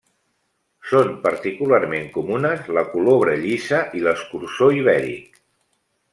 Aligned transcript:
Són 0.91 1.11
particularment 1.25 2.09
comunes 2.15 2.71
la 2.79 2.85
colobra 2.95 3.37
llisa 3.45 3.83
i 4.01 4.03
l'escurçó 4.09 4.73
ibèric. 4.81 5.39